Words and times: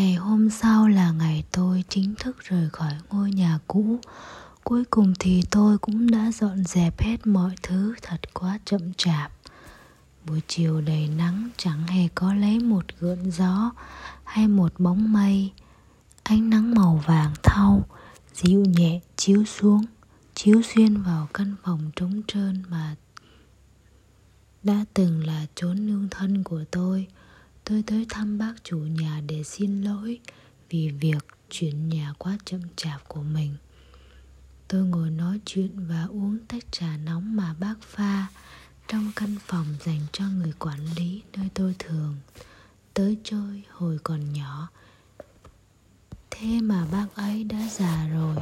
Ngày 0.00 0.14
hôm 0.14 0.50
sau 0.50 0.88
là 0.88 1.10
ngày 1.12 1.44
tôi 1.52 1.84
chính 1.88 2.14
thức 2.18 2.36
rời 2.40 2.70
khỏi 2.70 2.92
ngôi 3.10 3.30
nhà 3.30 3.58
cũ. 3.66 3.98
Cuối 4.64 4.84
cùng 4.84 5.14
thì 5.18 5.42
tôi 5.50 5.78
cũng 5.78 6.10
đã 6.10 6.30
dọn 6.32 6.64
dẹp 6.64 7.00
hết 7.00 7.26
mọi 7.26 7.50
thứ 7.62 7.94
thật 8.02 8.34
quá 8.34 8.58
chậm 8.64 8.94
chạp. 8.94 9.32
Buổi 10.26 10.40
chiều 10.46 10.80
đầy 10.80 11.08
nắng, 11.08 11.48
chẳng 11.56 11.86
hề 11.86 12.08
có 12.14 12.34
lấy 12.34 12.60
một 12.60 12.84
gợn 13.00 13.30
gió 13.30 13.72
hay 14.24 14.48
một 14.48 14.72
bóng 14.78 15.12
mây. 15.12 15.52
Ánh 16.22 16.50
nắng 16.50 16.74
màu 16.74 17.02
vàng 17.06 17.32
thau, 17.42 17.86
dịu 18.34 18.64
nhẹ 18.64 19.00
chiếu 19.16 19.44
xuống, 19.44 19.84
Chiếu 20.34 20.62
xuyên 20.62 21.02
vào 21.02 21.28
căn 21.34 21.54
phòng 21.62 21.90
trống 21.96 22.22
trơn 22.26 22.62
mà 22.68 22.96
đã 24.62 24.84
từng 24.94 25.26
là 25.26 25.46
chốn 25.54 25.86
nương 25.86 26.08
thân 26.10 26.44
của 26.44 26.64
tôi 26.70 27.06
tôi 27.70 27.82
tới 27.86 28.06
thăm 28.08 28.38
bác 28.38 28.52
chủ 28.64 28.78
nhà 28.78 29.20
để 29.26 29.42
xin 29.42 29.82
lỗi 29.82 30.20
vì 30.70 30.90
việc 31.00 31.26
chuyển 31.50 31.88
nhà 31.88 32.14
quá 32.18 32.38
chậm 32.44 32.60
chạp 32.76 33.08
của 33.08 33.22
mình. 33.22 33.56
Tôi 34.68 34.84
ngồi 34.84 35.10
nói 35.10 35.40
chuyện 35.44 35.70
và 35.88 36.04
uống 36.04 36.38
tách 36.48 36.72
trà 36.72 36.96
nóng 36.96 37.36
mà 37.36 37.54
bác 37.60 37.74
pha 37.82 38.26
trong 38.88 39.12
căn 39.16 39.36
phòng 39.46 39.66
dành 39.80 40.00
cho 40.12 40.24
người 40.24 40.52
quản 40.58 40.78
lý 40.96 41.22
nơi 41.36 41.48
tôi 41.54 41.74
thường 41.78 42.16
tới 42.94 43.16
chơi 43.24 43.62
hồi 43.70 43.98
còn 44.02 44.32
nhỏ. 44.32 44.68
Thế 46.30 46.60
mà 46.60 46.86
bác 46.92 47.06
ấy 47.14 47.44
đã 47.44 47.68
già 47.70 48.08
rồi, 48.08 48.36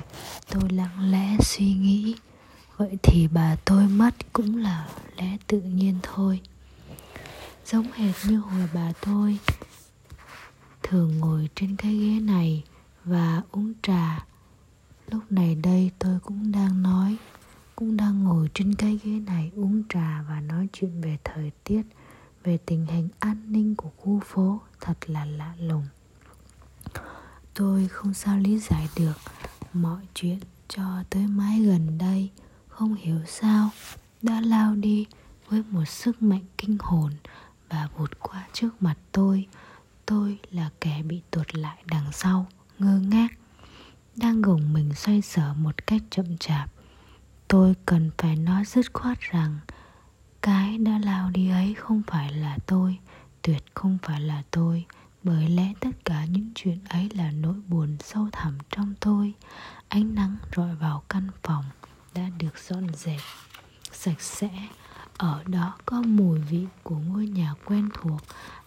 tôi 0.51 0.71
lặng 0.71 1.11
lẽ 1.11 1.37
suy 1.41 1.73
nghĩ. 1.73 2.15
Vậy 2.77 2.97
thì 3.03 3.29
bà 3.29 3.57
tôi 3.65 3.89
mất 3.89 4.15
cũng 4.33 4.57
là 4.57 4.89
lẽ 5.17 5.37
tự 5.47 5.61
nhiên 5.61 5.99
thôi 6.03 6.41
giống 7.71 7.93
hệt 7.93 8.15
như 8.29 8.39
hồi 8.39 8.69
bà 8.75 8.93
tôi 9.01 9.39
thường 10.83 11.19
ngồi 11.19 11.49
trên 11.55 11.77
cái 11.77 11.97
ghế 11.97 12.21
này 12.21 12.65
và 13.05 13.43
uống 13.51 13.73
trà. 13.83 14.27
Lúc 15.11 15.33
này 15.33 15.55
đây 15.55 15.91
tôi 15.99 16.21
cũng 16.21 16.53
đang 16.53 16.83
nói, 16.83 17.17
cũng 17.77 17.97
đang 17.97 18.25
ngồi 18.25 18.49
trên 18.55 18.75
cái 18.75 18.99
ghế 19.05 19.11
này 19.11 19.51
uống 19.57 19.83
trà 19.89 20.25
và 20.29 20.41
nói 20.41 20.69
chuyện 20.73 21.01
về 21.01 21.19
thời 21.25 21.51
tiết, 21.65 21.83
về 22.45 22.59
tình 22.67 22.87
hình 22.87 23.09
an 23.19 23.37
ninh 23.47 23.75
của 23.75 23.91
khu 23.97 24.21
phố. 24.25 24.61
Thật 24.81 25.11
là 25.11 25.25
lạ 25.25 25.55
lùng. 25.61 25.87
Tôi 27.55 27.89
không 27.89 28.15
sao 28.15 28.39
lý 28.39 28.59
giải 28.59 28.89
được 28.97 29.19
mọi 29.73 30.03
chuyện 30.15 30.39
cho 30.69 31.03
tới 31.11 31.27
mãi 31.27 31.61
gần 31.61 31.99
đây. 31.99 32.31
Không 32.69 32.95
hiểu 32.95 33.19
sao 33.27 33.71
đã 34.23 34.41
lao 34.41 34.75
đi 34.75 35.07
với 35.49 35.63
một 35.71 35.85
sức 35.85 36.23
mạnh 36.23 36.45
kinh 36.59 36.77
hồn 36.81 37.13
và 37.69 37.89
vụt 37.97 38.11
qua 38.21 38.47
trước 38.53 38.83
mặt 38.83 38.97
tôi. 39.13 39.47
Tôi 40.07 40.39
là 40.51 40.71
kẻ 40.81 41.03
bị 41.03 41.23
tuột 41.31 41.55
lại 41.55 41.83
đằng 41.87 42.13
sau, 42.13 42.47
ngơ 42.79 42.99
ngác, 42.99 43.29
đang 44.17 44.43
gồng 44.43 44.73
mình 44.73 44.95
xoay 44.95 45.23
sở 45.23 45.55
một 45.55 45.87
cách 45.87 46.03
chậm 46.11 46.39
chạp. 46.39 46.71
Tôi 47.49 47.75
cần 47.87 48.11
phải 48.19 48.37
nói 48.37 48.65
dứt 48.65 48.93
khoát 48.93 49.21
rằng, 49.21 49.59
cái 50.43 50.79
đã 50.79 50.99
lao 51.05 51.31
đi 51.31 51.51
ấy 51.51 51.75
không 51.75 52.03
phải 52.07 52.33
là 52.33 52.59
tôi, 52.67 52.99
tuyệt 53.43 53.65
không 53.75 53.99
phải 54.03 54.21
là 54.21 54.43
tôi. 54.51 54.85
Bởi 55.23 55.49
lẽ 55.49 55.73
tất 55.81 56.05
cả 56.05 56.25
những 56.25 56.51
chuyện 56.55 56.79
ấy 56.89 57.09
là 57.15 57.31
nỗi 57.31 57.55
buồn 57.69 57.97
sâu 58.01 58.29
thẳm 58.33 58.59
trong 58.71 58.95
tôi 59.01 59.35
ánh 59.89 60.15
nắng 60.15 60.37
rọi 60.57 60.75
vào 60.75 61.03
căn 61.09 61.29
phòng 61.43 61.65
đã 62.15 62.31
được 62.39 62.59
dọn 62.59 62.87
dẹp 62.95 63.21
sạch 63.93 64.21
sẽ 64.21 64.51
ở 65.17 65.43
đó 65.47 65.77
có 65.87 66.03
mùi 66.03 66.39
vị 66.39 66.67
của 66.83 66.99
ngôi 66.99 67.27
nhà 67.27 67.55
quen 67.65 67.89
thuộc 67.95 68.21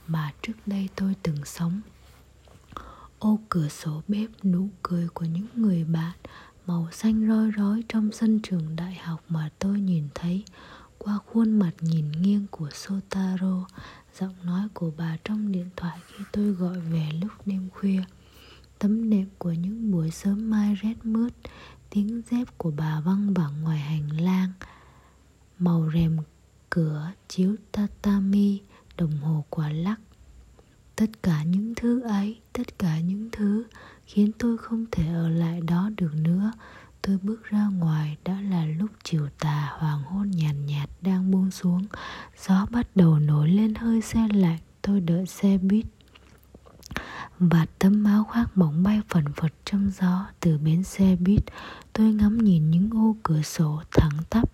mà 0.07 0.31
trước 0.41 0.53
đây 0.65 0.89
tôi 0.95 1.15
từng 1.23 1.45
sống 1.45 1.81
ô 3.19 3.39
cửa 3.49 3.67
sổ 3.69 4.01
bếp 4.07 4.29
nụ 4.43 4.69
cười 4.83 5.07
của 5.07 5.25
những 5.25 5.47
người 5.55 5.83
bạn 5.83 6.17
màu 6.65 6.87
xanh 6.91 7.27
roi 7.27 7.51
rói 7.51 7.83
trong 7.89 8.11
sân 8.11 8.39
trường 8.43 8.75
đại 8.75 8.95
học 8.95 9.23
mà 9.29 9.49
tôi 9.59 9.79
nhìn 9.79 10.07
thấy 10.15 10.43
qua 11.03 11.19
khuôn 11.25 11.59
mặt 11.59 11.71
nhìn 11.81 12.11
nghiêng 12.11 12.47
của 12.51 12.69
Sotaro, 12.73 13.67
giọng 14.19 14.35
nói 14.43 14.67
của 14.73 14.91
bà 14.97 15.17
trong 15.23 15.51
điện 15.51 15.69
thoại 15.75 15.99
khi 16.07 16.23
tôi 16.31 16.51
gọi 16.51 16.79
về 16.79 17.09
lúc 17.21 17.31
đêm 17.45 17.69
khuya. 17.69 18.01
Tấm 18.79 19.09
nệm 19.09 19.27
của 19.37 19.51
những 19.51 19.91
buổi 19.91 20.11
sớm 20.11 20.49
mai 20.49 20.75
rét 20.75 20.95
mướt, 21.03 21.33
tiếng 21.89 22.21
dép 22.29 22.57
của 22.57 22.71
bà 22.71 23.01
văng 23.01 23.33
vẳng 23.33 23.61
ngoài 23.63 23.79
hành 23.79 24.21
lang, 24.21 24.49
màu 25.59 25.89
rèm 25.93 26.17
cửa 26.69 27.11
chiếu 27.27 27.55
tatami 27.71 28.61
đồng 28.97 29.17
hồ 29.17 29.45
quả 29.49 29.69
lắc. 29.69 29.99
Tất 30.95 31.23
cả 31.23 31.43
những 31.43 31.73
thứ 31.75 32.01
ấy 32.01 32.39
tất 32.53 32.79
cả 32.79 32.99
những 32.99 33.29
thứ 33.31 33.63
khiến 34.05 34.31
tôi 34.39 34.57
không 34.57 34.85
thể 34.91 35.13
ở 35.13 35.29
lại 35.29 35.61
đó 35.61 35.89
được 35.97 36.11
nữa 36.15 36.51
tôi 37.01 37.17
bước 37.23 37.43
ra 37.43 37.67
ngoài 37.67 38.17
đã 38.25 38.41
là 38.49 38.65
lúc 38.65 38.89
chiều 39.03 39.27
tà 39.39 39.73
hoàng 39.77 40.03
hôn 40.03 40.31
nhàn 40.31 40.65
nhạt, 40.65 40.79
nhạt 40.79 40.89
đang 41.01 41.31
buông 41.31 41.51
xuống. 41.51 41.85
Gió 42.47 42.65
bắt 42.71 42.87
đầu 42.95 43.19
nổi 43.19 43.49
lên 43.49 43.75
hơi 43.75 44.01
xe 44.01 44.27
lạnh 44.33 44.59
tôi 44.81 45.01
đợi 45.01 45.25
xe 45.25 45.57
buýt. 45.57 45.85
Và 47.39 47.65
tấm 47.79 48.03
áo 48.03 48.23
khoác 48.23 48.57
mỏng 48.57 48.83
bay 48.83 49.01
phần 49.09 49.25
phật 49.35 49.53
trong 49.65 49.91
gió 50.01 50.25
từ 50.39 50.57
bến 50.57 50.83
xe 50.83 51.15
buýt. 51.15 51.43
Tôi 51.93 52.13
ngắm 52.13 52.37
nhìn 52.37 52.71
những 52.71 52.89
ô 52.93 53.15
cửa 53.23 53.41
sổ 53.41 53.81
thẳng 53.91 54.17
tắp 54.29 54.49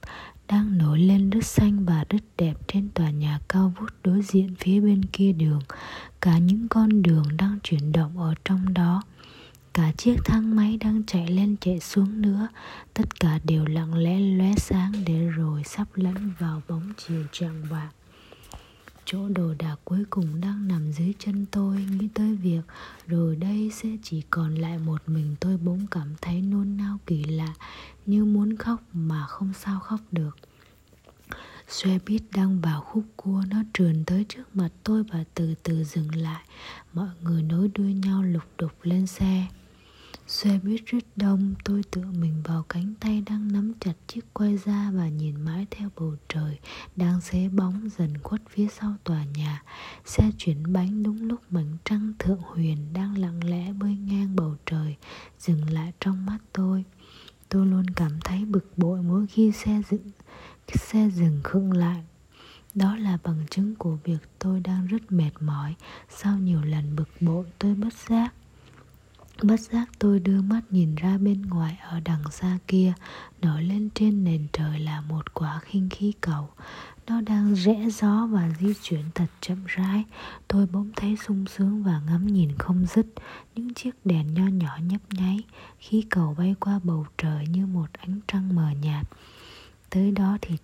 đang 0.48 0.78
nổi 0.78 1.00
lên 1.00 1.30
rất 1.30 1.46
xanh 1.46 1.86
và 1.86 2.06
rất 2.10 2.24
đẹp 2.38 2.54
trên 2.68 2.90
tòa 2.90 3.10
nhà 3.10 3.40
cao 3.50 3.74
vút 3.80 3.90
đối 4.04 4.22
diện 4.22 4.56
phía 4.60 4.80
bên 4.80 5.06
kia 5.06 5.32
đường. 5.32 5.62
Cả 6.22 6.38
những 6.38 6.68
con 6.68 7.02
đường 7.02 7.26
đang 7.38 7.60
chuyển 7.64 7.92
động 7.92 8.20
ở 8.20 8.34
trong 8.46 8.74
đó 8.74 9.02
cả 9.78 9.92
chiếc 9.98 10.16
thang 10.26 10.56
máy 10.56 10.78
đang 10.78 11.04
chạy 11.08 11.28
lên 11.28 11.56
chạy 11.62 11.80
xuống 11.80 12.22
nữa. 12.22 12.48
Tất 12.94 13.20
cả 13.20 13.40
đều 13.44 13.66
lặng 13.66 13.94
lẽ 13.94 14.20
lóe 14.20 14.56
sáng 14.58 14.92
để 15.06 15.28
rồi 15.28 15.64
sắp 15.64 15.88
lẫn 15.96 16.32
vào 16.40 16.62
bóng 16.68 16.94
chiều 16.98 17.24
tràng 17.32 17.64
bạc 17.72 17.90
chỗ 19.06 19.30
đồ 19.30 19.54
đạc 19.60 19.76
cuối 19.86 20.04
cùng 20.10 20.42
đang 20.42 20.68
nằm 20.68 20.92
dưới 20.92 21.14
chân 21.20 21.46
tôi 21.52 21.76
nghĩ 21.76 22.08
tới 22.14 22.36
việc 22.36 22.62
rồi 23.08 23.36
đây 23.36 23.72
sẽ 23.74 23.90
chỉ 24.04 24.22
còn 24.30 24.56
lại 24.56 24.78
một 24.78 25.02
mình 25.08 25.36
tôi 25.40 25.58
bỗng 25.58 25.88
cảm 25.92 26.16
thấy 26.22 26.42
nôn 26.42 26.78
nao 26.78 26.98
kỳ 27.06 27.24
lạ, 27.24 27.54
như 28.06 28.26
muốn 28.26 28.58
khóc 28.58 28.82
mà 28.94 29.26
không 29.28 29.54
sao 29.54 29.80
khóc 29.80 30.00
được. 30.12 30.38
Xe 31.68 32.00
buýt 32.06 32.22
đang 32.36 32.62
vào 32.62 32.82
khúc 32.82 33.04
cua, 33.16 33.44
Nó 33.50 33.58
trườn 33.74 34.04
tới 34.06 34.26
trước 34.30 34.56
mặt 34.56 34.70
tôi 34.84 35.04
và 35.04 35.24
từ 35.34 35.54
từ 35.64 35.84
dừng 35.84 36.16
lại. 36.16 36.44
Mọi 36.94 37.10
người 37.22 37.44
nối 37.44 37.70
đuôi 37.76 37.94
nhau 37.94 38.24
lục 38.24 38.44
đục 38.58 38.72
lên 38.84 39.08
xe. 39.08 39.48
Xe 40.28 40.60
buýt 40.64 40.86
rất 40.86 41.04
đông, 41.16 41.56
Tôi 41.64 41.82
tựa 41.92 42.06
mình 42.20 42.42
vào 42.44 42.64
cánh 42.70 42.94
tay 43.00 43.24
đang 43.26 43.52
nắm 43.52 43.74
chặt 43.80 43.94
chiếc 44.08 44.34
quay 44.34 44.58
ra 44.58 44.92
Và 44.94 45.10
nhìn 45.10 45.42
mãi 45.42 45.68
theo 45.72 45.90
bầu 45.96 46.16
trời 46.30 46.60
Đang 46.96 47.22
xế 47.22 47.50
bóng 47.50 47.90
dần 47.98 48.18
khuất 48.24 48.42
phía 48.50 48.68
sau 48.68 48.96
tòa 49.04 49.24
nhà. 49.36 49.64
Xe 50.06 50.32
chuyển 50.38 50.74
bánh 50.74 51.04
đúng 51.04 51.28
lúc 51.28 51.42
mảnh 51.50 51.78
trăng 51.86 52.14
thượng 52.20 52.42
huyền 52.42 52.78
Đang 52.94 53.18
lặng 53.18 53.40
lẽ 53.44 53.74
bơi 53.74 53.96
ngang 53.96 54.36
bầu 54.36 54.56
trời, 54.66 54.96
Dừng 55.40 55.70
lại 55.70 55.94
trong 56.00 56.26
mắt 56.26 56.38
tôi. 56.54 56.84
Tôi 57.50 57.66
luôn 57.66 57.90
cảm 57.90 58.20
thấy 58.24 58.46
bực 58.46 58.78
bội 58.78 59.02
mỗi 59.02 59.28
khi 59.28 59.52
xe 59.52 59.82
dựng, 59.90 60.12
xe 60.74 61.10
dừng 61.10 61.40
khựng 61.44 61.72
lại. 61.72 62.04
Đó 62.76 62.96
là 62.96 63.18
bằng 63.24 63.46
chứng 63.50 63.76
của 63.76 63.98
việc 64.04 64.30
tôi 64.40 64.60
đang 64.60 64.88
rất 64.88 65.12
mệt 65.12 65.32
mỏi. 65.40 65.76
Sau 66.10 66.38
nhiều 66.38 66.62
lần 66.62 66.96
bực 66.96 67.10
bội, 67.22 67.46
tôi 67.60 67.76
bất 67.76 67.94
giác 67.94 68.34
bất 69.44 69.60
giác 69.60 69.86
tôi 70.00 70.20
đưa 70.20 70.42
mắt 70.42 70.62
nhìn 70.70 70.96
ra 70.96 71.18
bên 71.18 71.42
ngoài 71.42 71.78
ở 71.82 72.00
đằng 72.00 72.32
xa 72.32 72.58
kia 72.68 72.94
nổi 73.42 73.64
lên 73.64 73.90
trên 73.96 74.24
nền 74.24 74.48
trời 74.54 74.80
là 74.80 75.02
một 75.02 75.34
quả 75.34 75.60
khinh 75.60 75.90
khí 75.90 76.14
cầu. 76.22 76.50
Nó 77.08 77.22
đang 77.22 77.54
rẽ 77.56 77.90
gió 77.90 78.28
và 78.32 78.50
di 78.60 78.74
chuyển 78.82 79.04
thật 79.16 79.26
chậm 79.42 79.58
rãi. 79.68 80.04
Tôi 80.48 80.68
bỗng 80.68 80.92
thấy 80.96 81.18
sung 81.28 81.46
sướng 81.46 81.84
và 81.84 82.02
ngắm 82.08 82.28
nhìn 82.28 82.52
không 82.58 82.86
dứt 82.86 83.08
những 83.56 83.74
chiếc 83.74 84.06
đèn 84.06 84.34
nho 84.34 84.48
nhỏ 84.48 84.78
nhấp 84.82 85.02
nháy, 85.14 85.44
khí 85.80 86.06
cầu 86.10 86.36
bay 86.38 86.56
qua 86.60 86.80
bầu 86.84 87.06
trời 87.18 87.48
như 87.48 87.66
một 87.66 87.88
ánh 87.94 88.20
trăng 88.28 88.56
mờ 88.56 88.70
nhạt. 88.82 89.08
Tới 89.90 90.12
đó 90.12 90.38
thì 90.42 90.58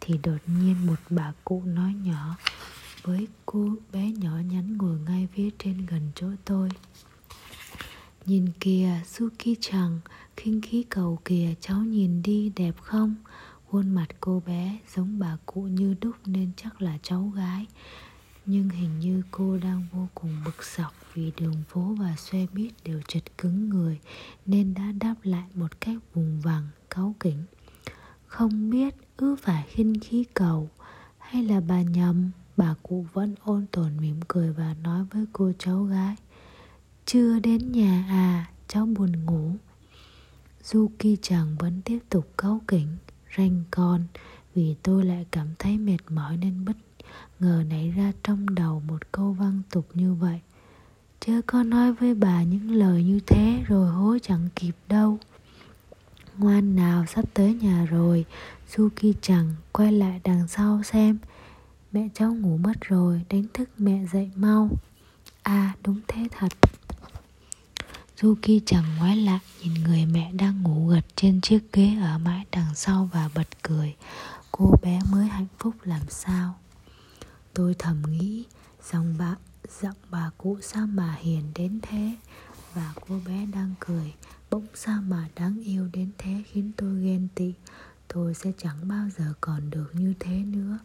thì 0.00 0.18
đột 0.22 0.38
nhiên 0.46 0.86
một 0.86 0.98
bà 1.10 1.32
cụ 1.44 1.62
nói 1.66 1.94
nhỏ 1.94 2.36
với 3.02 3.28
cô 3.46 3.68
bé 3.92 4.10
nhỏ 4.10 4.36
nhắn 4.50 4.76
ngồi 4.78 4.98
ngay 5.06 5.28
phía 5.34 5.50
trên 5.58 5.86
gần 5.86 6.10
chỗ 6.14 6.26
tôi 6.44 6.68
nhìn 8.28 8.48
kìa, 8.60 8.90
suki 9.06 9.56
chẳng 9.60 10.00
khinh 10.36 10.60
khí 10.60 10.84
cầu 10.88 11.18
kìa, 11.24 11.54
cháu 11.60 11.80
nhìn 11.80 12.22
đi, 12.22 12.52
đẹp 12.56 12.74
không? 12.80 13.14
Khuôn 13.68 13.90
mặt 13.90 14.06
cô 14.20 14.42
bé 14.46 14.78
giống 14.94 15.18
bà 15.18 15.36
cụ 15.46 15.60
như 15.60 15.94
đúc 16.00 16.16
nên 16.26 16.50
chắc 16.56 16.82
là 16.82 16.98
cháu 17.02 17.32
gái. 17.36 17.66
Nhưng 18.46 18.68
hình 18.68 18.98
như 18.98 19.22
cô 19.30 19.58
đang 19.58 19.86
vô 19.92 20.08
cùng 20.14 20.36
bực 20.44 20.64
sọc 20.64 20.92
vì 21.14 21.32
đường 21.36 21.62
phố 21.68 21.94
và 21.98 22.14
xe 22.16 22.46
buýt 22.54 22.72
đều 22.84 23.00
chật 23.08 23.38
cứng 23.38 23.68
người, 23.68 23.98
nên 24.46 24.74
đã 24.74 24.92
đáp 25.00 25.14
lại 25.22 25.46
một 25.54 25.80
cách 25.80 25.96
vùng 26.14 26.40
vằng, 26.40 26.68
cáu 26.90 27.14
kỉnh. 27.20 27.44
Không 28.26 28.70
biết 28.70 28.94
ư 29.16 29.36
phải 29.36 29.66
khinh 29.68 30.00
khí 30.00 30.24
cầu, 30.34 30.70
hay 31.18 31.44
là 31.44 31.60
bà 31.60 31.82
nhầm? 31.82 32.30
Bà 32.56 32.74
cụ 32.82 33.06
vẫn 33.12 33.34
ôn 33.42 33.66
tồn 33.72 33.96
mỉm 34.00 34.20
cười 34.28 34.52
và 34.52 34.74
nói 34.82 35.04
với 35.12 35.24
cô 35.32 35.52
cháu 35.58 35.84
gái. 35.84 36.16
Chưa 37.10 37.38
đến 37.38 37.72
nhà 37.72 38.04
à 38.08 38.46
Cháu 38.68 38.86
buồn 38.86 39.12
ngủ. 39.26 39.50
Yuki 40.74 41.18
chẳng 41.22 41.56
vẫn 41.58 41.80
tiếp 41.84 41.98
tục 42.10 42.28
cáu 42.38 42.60
kỉnh 42.68 42.86
Ranh 43.36 43.62
con, 43.70 44.04
Vì 44.54 44.74
tôi 44.82 45.04
lại 45.04 45.26
cảm 45.30 45.46
thấy 45.58 45.78
mệt 45.78 45.98
mỏi 46.08 46.36
nên 46.36 46.64
bất 46.64 46.76
ngờ 47.40 47.64
nảy 47.70 47.90
ra 47.90 48.12
trong 48.22 48.54
đầu 48.54 48.82
một 48.88 49.12
câu 49.12 49.32
văn 49.32 49.62
tục 49.70 49.88
như 49.94 50.14
vậy. 50.14 50.40
Chớ 51.20 51.40
có 51.46 51.62
nói 51.62 51.92
với 51.92 52.14
bà 52.14 52.42
những 52.42 52.70
lời 52.70 53.04
như 53.04 53.20
thế 53.26 53.64
rồi 53.66 53.90
hối 53.90 54.20
chẳng 54.22 54.48
kịp 54.56 54.74
đâu. 54.88 55.18
Ngoan 56.38 56.76
nào 56.76 57.06
sắp 57.06 57.24
tới 57.34 57.54
nhà 57.54 57.84
rồi 57.84 58.24
Suki 58.68 59.14
chẳng 59.22 59.54
quay 59.72 59.92
lại 59.92 60.20
đằng 60.24 60.48
sau 60.48 60.82
xem. 60.82 61.18
Mẹ 61.92 62.08
cháu 62.14 62.34
ngủ 62.34 62.56
mất 62.56 62.80
rồi, 62.80 63.22
Đánh 63.28 63.44
thức 63.54 63.70
mẹ 63.78 64.06
dậy 64.12 64.30
mau. 64.36 64.70
À 65.42 65.74
đúng 65.84 66.00
thế 66.08 66.28
thật. 66.30 66.48
Yuki 68.22 68.60
chẳng 68.66 68.84
ngoái 68.98 69.16
lại 69.16 69.38
nhìn 69.62 69.74
người 69.74 70.06
mẹ 70.06 70.32
đang 70.32 70.62
ngủ 70.62 70.86
gật 70.86 71.04
trên 71.16 71.40
chiếc 71.40 71.72
ghế 71.72 71.96
ở 72.02 72.18
mãi 72.18 72.44
đằng 72.50 72.74
sau 72.74 73.10
và 73.12 73.30
bật 73.34 73.62
cười. 73.62 73.94
Cô 74.52 74.74
bé 74.82 75.00
mới 75.10 75.26
hạnh 75.26 75.46
phúc 75.58 75.74
làm 75.82 76.00
sao? 76.08 76.58
Tôi 77.54 77.74
thầm 77.78 78.02
nghĩ, 78.08 78.44
dòng 78.92 79.14
bà, 79.18 79.36
giọng 79.80 79.96
bà 80.10 80.30
cụ 80.38 80.58
sao 80.62 80.86
mà 80.86 81.16
hiền 81.20 81.42
đến 81.54 81.78
thế? 81.82 82.14
Và 82.74 82.94
cô 83.08 83.20
bé 83.26 83.46
đang 83.52 83.74
cười, 83.80 84.14
bỗng 84.50 84.66
sao 84.74 85.02
mà 85.02 85.28
đáng 85.36 85.60
yêu 85.64 85.88
đến 85.92 86.10
thế 86.18 86.42
khiến 86.46 86.72
tôi 86.76 87.02
ghen 87.02 87.28
tị. 87.34 87.54
Tôi 88.08 88.34
sẽ 88.34 88.52
chẳng 88.58 88.88
bao 88.88 89.08
giờ 89.18 89.32
còn 89.40 89.70
được 89.70 89.90
như 89.92 90.14
thế 90.20 90.36
nữa. 90.36 90.78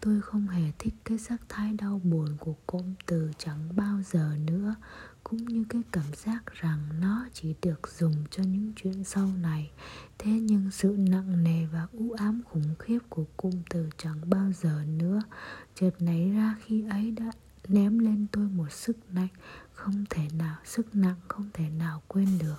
Tôi 0.00 0.20
không 0.20 0.48
hề 0.48 0.72
thích 0.78 0.94
cái 1.04 1.18
sắc 1.18 1.40
thái 1.48 1.72
đau 1.72 2.00
buồn 2.04 2.36
của 2.38 2.54
cụm 2.66 2.94
từ 3.06 3.30
chẳng 3.38 3.76
bao 3.76 4.02
giờ 4.10 4.36
nữa 4.46 4.74
cũng 5.24 5.44
như 5.44 5.64
cái 5.68 5.82
cảm 5.92 6.04
giác 6.14 6.42
rằng 6.52 6.78
nó 7.00 7.26
chỉ 7.32 7.54
được 7.62 7.88
dùng 7.88 8.24
cho 8.30 8.42
những 8.42 8.72
chuyện 8.76 9.04
sau 9.04 9.28
này. 9.42 9.70
Thế 10.18 10.30
nhưng 10.30 10.70
sự 10.70 10.96
nặng 10.98 11.44
nề 11.44 11.66
và 11.66 11.86
u 11.92 12.10
ám 12.12 12.42
khủng 12.50 12.74
khiếp 12.78 12.98
của 13.08 13.24
cụm 13.36 13.52
từ 13.70 13.88
chẳng 13.96 14.30
bao 14.30 14.52
giờ 14.52 14.84
nữa. 14.86 15.20
Chợt 15.74 15.90
nảy 15.98 16.30
ra 16.30 16.56
khi 16.64 16.84
ấy 16.90 17.10
đã 17.10 17.30
ném 17.68 17.98
lên 17.98 18.26
tôi 18.32 18.48
một 18.48 18.72
sức 18.72 18.96
nặng 19.12 19.28
không 19.72 20.04
thể 20.10 20.28
nào, 20.38 20.56
sức 20.64 20.94
nặng 20.94 21.16
không 21.28 21.50
thể 21.52 21.68
nào 21.68 22.02
quên 22.08 22.38
được. 22.38 22.56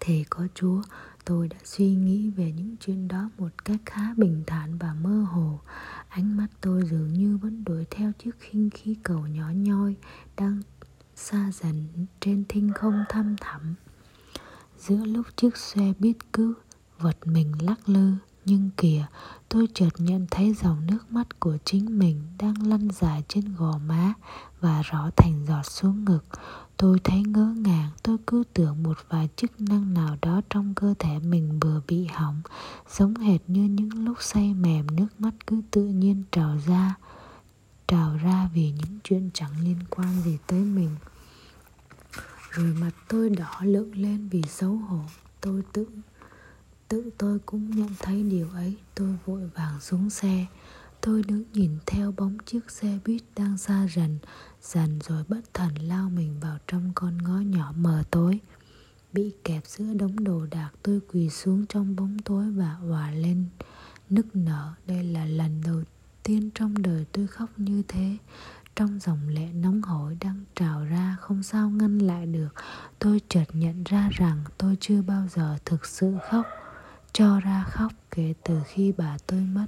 Thề 0.00 0.24
có 0.30 0.46
chúa, 0.54 0.82
tôi 1.24 1.48
đã 1.48 1.56
suy 1.64 1.94
nghĩ 1.94 2.30
về 2.30 2.52
những 2.52 2.76
chuyện 2.80 3.08
đó 3.08 3.30
một 3.38 3.64
cách 3.64 3.80
khá 3.86 4.14
bình 4.16 4.42
thản 4.46 4.78
và 4.78 4.94
mơ 4.94 5.26
hồ. 5.30 5.60
Ánh 6.08 6.36
mắt 6.36 6.48
tôi 6.60 6.82
dường 6.90 7.12
như 7.12 7.36
vẫn 7.36 7.64
đuổi 7.64 7.84
theo 7.90 8.12
chiếc 8.18 8.40
khinh 8.40 8.70
khí 8.70 8.96
cầu 9.02 9.26
nhỏ 9.26 9.50
nhoi 9.50 9.96
đang 10.36 10.62
xa 11.16 11.50
dần 11.52 12.06
trên 12.20 12.44
thinh 12.48 12.72
không 12.74 13.04
thăm 13.08 13.36
thẳm. 13.40 13.74
Giữa 14.78 15.04
lúc 15.04 15.26
chiếc 15.36 15.56
xe 15.56 15.92
biết 15.98 16.32
cứ 16.32 16.54
vật 16.98 17.16
mình 17.24 17.52
lắc 17.60 17.88
lư, 17.88 18.12
nhưng 18.44 18.70
kìa, 18.76 19.06
tôi 19.48 19.66
chợt 19.74 19.90
nhận 19.98 20.26
thấy 20.30 20.54
dòng 20.54 20.86
nước 20.86 21.12
mắt 21.12 21.40
của 21.40 21.56
chính 21.64 21.98
mình 21.98 22.22
đang 22.38 22.66
lăn 22.66 22.88
dài 22.92 23.22
trên 23.28 23.54
gò 23.56 23.78
má 23.78 24.12
và 24.60 24.82
rõ 24.82 25.10
thành 25.16 25.44
giọt 25.48 25.62
xuống 25.62 26.04
ngực. 26.04 26.24
Tôi 26.76 26.98
thấy 27.04 27.22
ngỡ 27.22 27.54
ngàng, 27.56 27.90
tôi 28.02 28.16
cứ 28.26 28.42
tưởng 28.54 28.82
một 28.82 28.98
vài 29.08 29.28
chức 29.36 29.60
năng 29.60 29.94
nào 29.94 30.16
đó 30.22 30.40
trong 30.50 30.74
cơ 30.74 30.94
thể 30.98 31.18
mình 31.18 31.60
vừa 31.60 31.80
bị 31.88 32.06
hỏng, 32.06 32.42
giống 32.90 33.14
hệt 33.14 33.40
như 33.46 33.62
những 33.62 34.04
lúc 34.04 34.16
say 34.20 34.54
mềm 34.54 34.86
nước 34.96 35.06
mắt 35.18 35.34
cứ 35.46 35.62
tự 35.70 35.84
nhiên 35.84 36.22
trào 36.32 36.58
ra 36.66 36.94
trào 37.92 38.16
ra 38.16 38.48
vì 38.54 38.70
những 38.70 38.98
chuyện 39.04 39.30
chẳng 39.34 39.64
liên 39.64 39.78
quan 39.90 40.22
gì 40.24 40.38
tới 40.46 40.60
mình. 40.60 40.90
Rồi 42.50 42.74
mặt 42.80 42.90
tôi 43.08 43.30
đỏ 43.30 43.60
lượng 43.62 43.96
lên 43.96 44.28
vì 44.28 44.42
xấu 44.42 44.76
hổ, 44.76 45.00
tôi 45.40 45.62
tự 45.72 45.86
tự 46.88 47.10
tôi 47.18 47.38
cũng 47.46 47.70
nhận 47.70 47.88
thấy 47.98 48.22
điều 48.22 48.50
ấy. 48.50 48.76
Tôi 48.94 49.16
vội 49.26 49.50
vàng 49.54 49.80
xuống 49.80 50.10
xe. 50.10 50.46
Tôi 51.00 51.22
đứng 51.22 51.44
nhìn 51.52 51.78
theo 51.86 52.12
bóng 52.16 52.38
chiếc 52.46 52.70
xe 52.70 52.98
buýt 53.04 53.22
đang 53.36 53.58
xa 53.58 53.86
dần 53.94 54.18
dần 54.62 54.98
rồi 55.08 55.24
bất 55.28 55.54
thần 55.54 55.74
lao 55.74 56.10
mình 56.10 56.40
vào 56.40 56.58
trong 56.66 56.92
con 56.94 57.18
ngõ 57.22 57.38
nhỏ 57.38 57.72
mờ 57.76 58.02
tối. 58.10 58.40
Bị 59.12 59.32
kẹp 59.44 59.66
giữa 59.66 59.94
đống 59.94 60.24
đồ 60.24 60.46
đạc, 60.50 60.70
tôi 60.82 61.00
quỳ 61.12 61.30
xuống 61.30 61.66
trong 61.66 61.96
bóng 61.96 62.18
tối 62.18 62.50
và 62.50 62.76
òa 62.90 63.10
lên, 63.10 63.44
nức 64.10 64.36
nở. 64.36 64.74
Đây 64.86 65.04
là 65.04 65.24
lần 65.24 65.62
đầu 65.64 65.82
tiên 66.22 66.50
trong 66.54 66.82
đời 66.82 67.06
tôi 67.12 67.26
khóc 67.26 67.50
như 67.56 67.82
thế. 67.88 68.16
Trong 68.76 68.98
dòng 69.00 69.28
lệ 69.28 69.48
nóng 69.54 69.82
hổi 69.82 70.16
đang 70.20 70.44
trào 70.54 70.84
ra, 70.84 71.16
không 71.20 71.42
sao 71.42 71.70
ngăn 71.70 71.98
lại 71.98 72.26
được. 72.26 72.48
Tôi 72.98 73.20
chợt 73.28 73.44
nhận 73.52 73.84
ra 73.84 74.08
rằng 74.12 74.44
tôi 74.58 74.76
chưa 74.80 75.02
bao 75.02 75.28
giờ 75.30 75.58
thực 75.64 75.86
sự 75.86 76.16
khóc, 76.30 76.46
cho 77.12 77.40
ra 77.40 77.64
khóc 77.68 77.92
kể 78.10 78.34
từ 78.44 78.60
khi 78.66 78.92
bà 78.96 79.16
tôi 79.26 79.40
mất. 79.40 79.66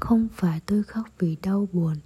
Không 0.00 0.28
phải 0.34 0.60
tôi 0.66 0.82
khóc 0.82 1.06
vì 1.18 1.36
đau 1.42 1.68
buồn, 1.72 1.96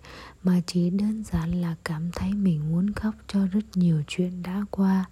mà 0.43 0.61
chỉ 0.67 0.91
đơn 0.91 1.25
giản 1.25 1.61
là 1.61 1.77
cảm 1.85 2.11
thấy 2.13 2.35
mình 2.35 2.73
muốn 2.73 2.93
khóc 2.93 3.15
cho 3.27 3.47
rất 3.47 3.65
nhiều 3.75 4.03
chuyện 4.07 4.43
đã 4.43 4.65
qua. 4.71 5.05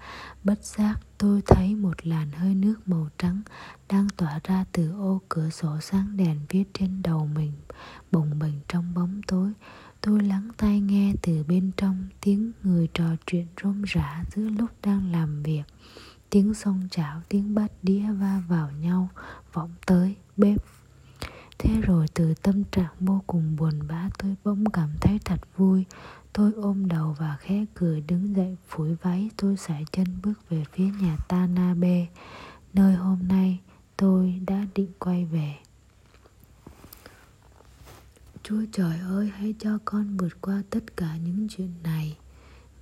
Bất 0.45 0.65
giác 0.65 0.95
tôi 1.19 1.43
thấy 1.47 1.75
một 1.75 2.07
làn 2.07 2.31
hơi 2.31 2.55
nước 2.55 2.75
màu 2.87 3.09
trắng 3.19 3.43
đang 3.89 4.09
tỏa 4.17 4.41
ra 4.45 4.65
từ 4.73 4.93
ô 4.93 5.21
cửa 5.29 5.51
sổ 5.51 5.81
sáng 5.81 6.17
đèn 6.17 6.41
viết 6.49 6.65
trên 6.75 7.03
đầu 7.03 7.27
mình 7.35 7.53
bồng 8.13 8.39
bềnh 8.39 8.55
trong 8.69 8.95
bóng 8.95 9.21
tối. 9.27 9.53
Tôi 10.01 10.23
lắng 10.23 10.49
tai 10.57 10.81
nghe 10.81 11.13
từ 11.23 11.45
bên 11.49 11.71
trong, 11.77 12.09
tiếng 12.21 12.53
người 12.63 12.89
trò 12.95 13.05
chuyện 13.27 13.47
rôm 13.63 13.83
rã 13.83 14.25
giữa 14.35 14.43
lúc 14.43 14.71
đang 14.83 15.13
làm 15.13 15.43
việc. 15.43 15.63
Tiếng 16.31 16.55
xông 16.55 16.89
chảo, 16.91 17.21
tiếng 17.29 17.55
bát 17.55 17.73
đĩa 17.83 18.13
va 18.21 18.43
vào 18.49 18.71
nhau, 18.71 19.09
vọng 19.53 19.75
tới, 19.87 20.17
bếp. 20.37 20.63
Thế 21.59 21.81
rồi 21.81 22.07
từ 22.15 22.35
tâm 22.43 22.65
trạng 22.65 22.95
vô 23.01 23.23
cùng 23.27 23.57
buồn 23.57 23.81
bã, 23.89 24.09
tôi 24.19 24.35
bỗng 24.45 24.65
cảm 24.73 24.91
thấy 25.01 25.19
thật 25.25 25.41
vui. 25.57 25.85
Tôi 26.33 26.53
ôm 26.53 26.89
đầu 26.89 27.17
và 27.19 27.37
khẽ 27.41 27.65
cười, 27.75 28.01
đứng 28.01 28.37
dậy, 28.37 28.57
phủi 28.69 28.95
váy, 28.95 29.31
tôi 29.37 29.57
sải 29.57 29.85
chân 29.93 30.07
bước 30.23 30.49
về 30.49 30.65
phía 30.73 30.91
nhà 31.01 31.17
tanabe 31.29 32.07
nơi 32.77 32.95
hôm 32.95 33.19
nay, 33.29 33.59
tôi 33.97 34.41
đã 34.47 34.67
định 34.75 34.93
quay 34.99 35.25
về. 35.25 35.55
Chúa 38.49 38.63
trời 38.73 38.99
ơi 39.01 39.31
hãy 39.35 39.55
cho 39.59 39.79
con 39.85 40.17
vượt 40.17 40.41
qua 40.41 40.63
tất 40.71 40.97
cả 40.97 41.17
những 41.25 41.47
chuyện 41.51 41.73
này. 41.83 42.19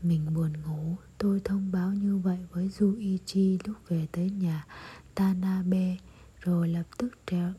Mình 0.02 0.34
buồn 0.34 0.52
ngủ. 0.66 0.96
Tôi 1.19 1.41
thông 1.44 1.72
báo 1.72 1.93
như 1.93 2.17
vậy 2.17 2.38
với 2.53 2.70
Yuichi 2.81 3.58
lúc 3.65 3.77
về 3.88 4.06
tới 4.12 4.31
nhà 4.31 4.67
Tanabe 5.15 5.96
Rồi 6.41 6.69
lập 6.69 6.82
tức 6.98 7.08
trèo, 7.27 7.53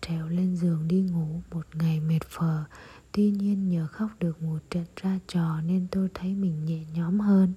trèo 0.00 0.28
lên 0.28 0.56
giường 0.56 0.88
đi 0.88 1.02
ngủ 1.02 1.42
Một 1.50 1.66
ngày 1.74 2.00
mệt 2.00 2.20
phờ. 2.28 2.64
Tuy 3.12 3.30
nhiên 3.30 3.68
nhờ 3.68 3.86
khóc 3.86 4.10
được 4.18 4.42
một 4.42 4.58
trận 4.70 4.84
ra 4.96 5.18
trò 5.26 5.60
Nên 5.60 5.86
tôi 5.90 6.08
thấy 6.14 6.34
mình 6.34 6.64
nhẹ 6.64 6.84
nhõm 6.94 7.20
hơn. 7.20 7.52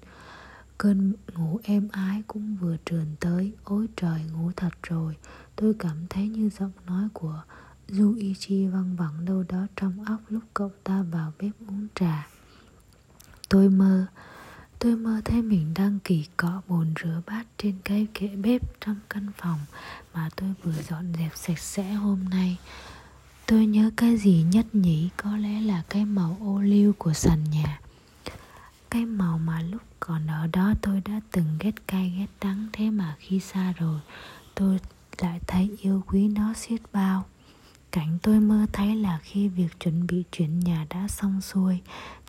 Cơn 0.78 1.14
ngủ 1.34 1.60
êm 1.64 1.88
ái 1.92 2.24
cũng 2.28 2.56
vừa 2.56 2.78
trườn 2.86 3.06
tới. 3.20 3.54
Ôi 3.64 3.88
trời 3.96 4.22
ngủ 4.34 4.52
thật 4.56 4.74
rồi. 4.84 5.18
Tôi 5.56 5.74
cảm 5.80 5.98
thấy 6.10 6.28
như 6.28 6.50
giọng 6.50 6.72
nói 6.88 7.08
của 7.14 7.44
Yuichi 7.88 8.68
văng 8.68 8.96
vẳng 8.96 9.26
đâu 9.26 9.44
đó 9.50 9.68
trong 9.76 10.04
óc 10.06 10.22
lúc 10.30 10.44
cậu 10.54 10.72
ta 10.84 11.04
vào 11.12 11.34
bếp 11.40 11.52
uống 11.68 11.88
trà. 11.96 12.28
Tôi 13.50 13.70
mơ, 13.70 14.06
tôi 14.80 14.96
mơ 14.96 15.22
thấy 15.26 15.42
mình 15.42 15.74
đang 15.74 16.00
kỳ 16.04 16.26
cọ 16.38 16.62
bồn 16.68 16.94
rửa 17.04 17.22
bát 17.26 17.46
trên 17.58 17.76
cái 17.84 18.08
kệ 18.14 18.28
bếp 18.28 18.62
trong 18.82 18.96
căn 19.10 19.28
phòng 19.38 19.60
mà 20.14 20.30
tôi 20.36 20.54
vừa 20.64 20.82
dọn 20.90 21.14
dẹp 21.20 21.32
sạch 21.36 21.60
sẽ 21.60 21.94
hôm 21.94 22.26
nay. 22.30 22.58
Tôi 23.46 23.66
nhớ 23.66 23.92
cái 23.98 24.18
gì 24.18 24.46
nhất 24.52 24.76
nhỉ, 24.76 25.10
có 25.18 25.38
lẽ 25.38 25.62
là 25.62 25.84
cái 25.90 26.06
màu 26.06 26.38
ô 26.42 26.62
liu 26.62 26.94
của 26.98 27.14
sàn 27.14 27.44
nhà. 27.52 27.82
Cái 28.90 29.06
màu 29.06 29.38
mà 29.38 29.62
lúc 29.62 29.82
còn 30.00 30.28
ở 30.28 30.48
đó 30.48 30.74
tôi 30.82 31.02
đã 31.06 31.22
từng 31.32 31.58
ghét 31.60 31.88
cay 31.88 32.14
ghét 32.18 32.28
đắng 32.42 32.68
thế 32.74 32.90
mà 32.90 33.16
khi 33.20 33.40
xa 33.40 33.74
rồi 33.78 34.00
tôi 34.56 34.80
lại 35.22 35.40
thấy 35.48 35.78
yêu 35.82 36.04
quý 36.08 36.28
nó 36.28 36.54
xiết 36.54 36.82
bao 36.94 37.26
Cảnh 37.94 38.18
tôi 38.24 38.40
mơ 38.40 38.66
thấy 38.74 38.96
là 38.96 39.20
khi 39.24 39.48
việc 39.48 39.80
chuẩn 39.80 40.08
bị 40.08 40.24
chuyển 40.32 40.60
nhà 40.60 40.86
đã 40.90 41.08
xong 41.08 41.42
xuôi 41.42 41.82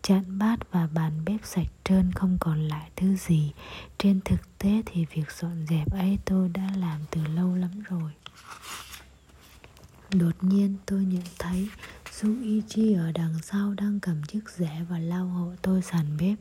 Chạn 0.02 0.38
bát 0.38 0.56
và 0.71 0.87
bàn 0.87 1.12
bếp 1.25 1.40
sạch 1.44 1.66
trơn 1.85 2.12
không 2.12 2.37
còn 2.40 2.68
lại 2.68 2.90
thứ 2.97 3.16
gì. 3.16 3.52
Trên 3.99 4.21
thực 4.25 4.59
tế 4.59 4.83
thì 4.87 5.06
việc 5.14 5.33
dọn 5.40 5.66
dẹp 5.68 5.90
ấy 5.90 6.18
tôi 6.25 6.49
đã 6.49 6.71
làm 6.76 7.00
từ 7.11 7.21
lâu 7.26 7.54
lắm 7.54 7.71
rồi. 7.88 8.12
Đột 10.11 10.35
nhiên 10.40 10.76
tôi 10.87 11.04
nhận 11.04 11.23
thấy 11.38 11.68
Suichi 12.12 12.92
ở 12.92 13.12
đằng 13.12 13.35
sau 13.42 13.75
đang 13.75 14.00
cầm 14.00 14.23
chiếc 14.23 14.49
rẻ 14.56 14.85
và 14.88 14.99
lau 14.99 15.26
hộ 15.26 15.52
tôi 15.62 15.83
sàn 15.83 16.16
bếp. 16.18 16.38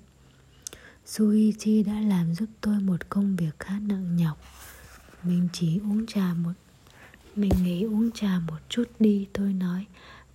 Suichi 1.05 1.83
đã 1.83 1.93
làm 1.93 2.35
giúp 2.35 2.49
tôi 2.61 2.79
một 2.79 3.09
công 3.09 3.35
việc 3.35 3.59
khá 3.59 3.79
nặng 3.79 4.15
nhọc. 4.15 4.37
Mình 5.23 5.47
chỉ 5.53 5.79
uống 5.79 6.05
trà 6.07 6.33
một 6.33 6.53
mình 7.35 7.51
nghĩ 7.63 7.83
uống 7.83 8.11
trà 8.11 8.39
một 8.47 8.59
chút 8.69 8.83
đi 8.99 9.27
tôi 9.33 9.53
nói. 9.53 9.85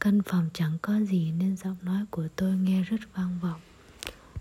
Căn 0.00 0.22
phòng 0.22 0.48
chẳng 0.54 0.78
có 0.82 1.00
gì 1.00 1.32
nên 1.38 1.56
giọng 1.56 1.76
nói 1.82 2.04
của 2.10 2.28
tôi 2.36 2.56
nghe 2.56 2.82
rất 2.82 3.00
vang 3.14 3.38
vọng. 3.42 3.60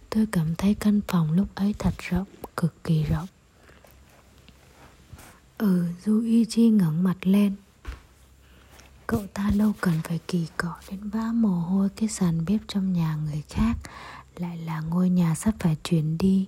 Tôi 0.09 0.27
cảm 0.31 0.55
thấy 0.55 0.73
căn 0.73 1.01
phòng 1.07 1.31
lúc 1.31 1.47
ấy 1.55 1.75
thật 1.79 1.93
rộng, 1.97 2.27
cực 2.57 2.83
kỳ 2.83 3.03
rộng. 3.03 3.27
Ừ, 5.57 5.83
Yuichi 6.05 6.69
ngẩng 6.69 7.03
mặt 7.03 7.17
lên. 7.21 7.55
Cậu 9.07 9.27
ta 9.33 9.51
lâu 9.55 9.73
cần 9.81 9.93
phải 10.03 10.19
kỳ 10.27 10.47
cọ 10.57 10.75
đến 10.89 11.09
vã 11.09 11.31
mồ 11.33 11.59
hôi 11.59 11.89
cái 11.95 12.09
sàn 12.09 12.45
bếp 12.45 12.61
trong 12.67 12.93
nhà 12.93 13.15
người 13.15 13.43
khác 13.49 13.73
Lại 14.35 14.57
là 14.57 14.79
ngôi 14.81 15.09
nhà 15.09 15.35
sắp 15.35 15.55
phải 15.59 15.77
chuyển 15.83 16.17
đi. 16.17 16.47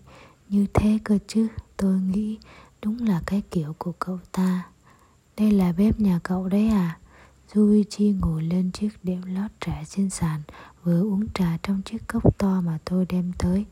Như 0.50 0.66
thế 0.74 1.00
cơ 1.04 1.18
chứ? 1.28 1.48
Tôi 1.78 2.00
nghĩ 2.00 2.38
đúng 2.82 3.08
là 3.08 3.22
cái 3.26 3.42
kiểu 3.52 3.76
của 3.78 3.92
cậu 3.92 4.20
ta. 4.32 4.70
Đây 5.40 5.52
là 5.52 5.74
bếp 5.78 6.00
nhà 6.00 6.20
cậu 6.24 6.48
đấy 6.48 6.68
à? 6.68 6.98
Yuichi 7.56 8.16
ngồi 8.22 8.44
lên 8.44 8.72
chiếc 8.72 8.90
đệm 9.04 9.22
lót 9.36 9.52
trải 9.60 9.86
trên 9.86 10.10
sàn, 10.10 10.42
Vừa 10.84 11.02
uống 11.02 11.28
trà 11.34 11.58
trong 11.64 11.82
chiếc 11.82 12.08
cốc 12.08 12.38
to 12.38 12.62
mà 12.62 12.78
tôi 12.86 13.06
đem 13.10 13.32
tới. 13.38 13.66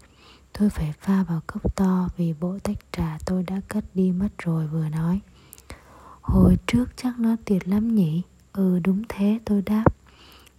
Tôi 0.60 0.70
phải 0.70 0.94
pha 1.00 1.24
vào 1.24 1.42
cốc 1.48 1.76
to 1.76 2.10
vì 2.18 2.34
bộ 2.40 2.58
tách 2.64 2.78
trà 2.92 3.18
tôi 3.26 3.44
đã 3.44 3.62
cất 3.68 3.86
đi 3.94 4.12
mất 4.12 4.28
rồi, 4.38 4.68
vừa 4.68 4.90
nói. 4.90 5.20
Hồi 6.22 6.58
trước 6.68 6.86
chắc 6.96 7.20
nó 7.20 7.36
tuyệt 7.46 7.68
lắm 7.68 7.96
nhỉ? 7.96 8.22
Ừ 8.54 8.80
đúng 8.84 9.04
thế, 9.10 9.40
tôi 9.46 9.62
đáp. 9.62 9.86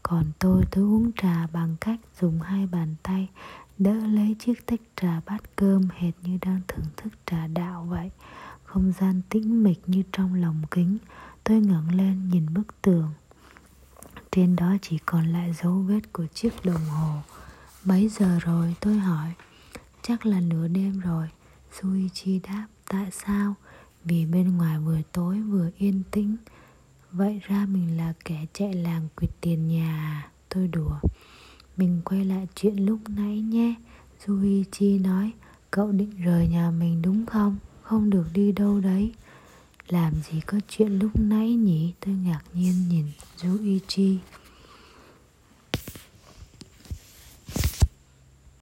Còn 0.03 0.25
tôi 0.39 0.65
tôi 0.71 0.85
uống 0.85 1.11
trà 1.23 1.47
bằng 1.53 1.77
cách 1.81 2.01
dùng 2.21 2.41
hai 2.41 2.67
bàn 2.67 2.95
tay, 3.03 3.29
Đỡ 3.79 3.95
lấy 3.95 4.37
chiếc 4.39 4.67
tách 4.67 4.81
trà 4.97 5.21
bát 5.27 5.57
cơm 5.57 5.89
hệt 5.97 6.15
như 6.23 6.39
đang 6.43 6.61
thưởng 6.69 6.87
thức 6.97 7.13
trà 7.27 7.47
đạo 7.47 7.87
vậy. 7.89 8.11
Không 8.69 8.93
gian 9.01 9.21
tĩnh 9.31 9.63
mịch 9.63 9.81
như 9.87 10.03
trong 10.13 10.35
lồng 10.35 10.63
kính. 10.71 10.99
Tôi 11.45 11.61
ngẩng 11.61 11.95
lên 11.95 12.29
nhìn 12.29 12.55
bức 12.55 12.83
tường. 12.83 13.11
Trên 14.31 14.57
đó 14.57 14.77
chỉ 14.83 14.99
còn 15.07 15.27
lại 15.27 15.53
dấu 15.53 15.73
vết 15.73 16.13
của 16.13 16.27
chiếc 16.27 16.53
đồng 16.65 16.85
hồ. 16.85 17.15
Mấy 17.85 18.09
giờ 18.09 18.39
rồi? 18.41 18.77
Tôi 18.81 18.99
hỏi. 18.99 19.33
Chắc 20.03 20.27
là 20.27 20.41
nửa 20.41 20.69
đêm 20.69 21.01
rồi. 21.01 21.29
Suichi 21.73 22.39
đáp, 22.39 22.67
Tại 22.89 23.11
sao? 23.11 23.55
Vì 24.05 24.27
bên 24.27 24.57
ngoài 24.57 24.79
vừa 24.79 24.99
tối 25.13 25.41
vừa 25.41 25.71
yên 25.79 26.03
tĩnh. 26.11 26.37
Vậy 27.13 27.41
ra 27.45 27.67
mình 27.67 27.97
là 27.97 28.13
kẻ 28.25 28.47
chạy 28.53 28.73
làng 28.75 29.09
quyệt 29.17 29.31
tiền 29.41 29.69
nhà 29.69 29.97
à? 29.97 30.31
Tôi 30.49 30.69
đùa. 30.69 30.99
Mình 31.77 32.01
quay 32.05 32.25
lại 32.25 32.49
chuyện 32.55 32.87
lúc 32.87 32.99
nãy 33.09 33.41
nhé 33.41 33.75
Suichi 34.27 34.99
nói. 34.99 35.33
Cậu 35.71 35.93
định 35.93 36.13
rời 36.25 36.49
nhà 36.49 36.71
mình 36.71 37.03
đúng 37.03 37.27
không? 37.27 37.57
Không 37.89 38.11
được 38.11 38.25
đi 38.35 38.53
đâu 38.53 38.81
đấy 38.81 39.13
Làm 39.89 40.13
gì 40.31 40.41
có 40.47 40.59
chuyện 40.69 40.99
lúc 40.99 41.11
nãy 41.15 41.53
nhỉ? 41.53 41.93
Tôi 42.01 42.15
ngạc 42.15 42.41
nhiên 42.55 42.89
nhìn 42.89 43.05
Yuichi 43.43 44.19